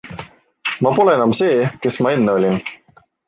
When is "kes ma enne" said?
1.83-2.31